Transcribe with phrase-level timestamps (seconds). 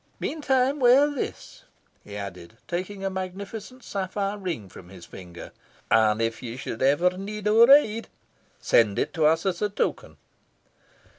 [0.19, 1.63] Meantime, wear this,"
[2.03, 5.51] he added, taking a magnificent sapphire ring from his finger,
[5.91, 8.07] "and, if you should ever need our aid,
[8.59, 10.17] send it to us as a token."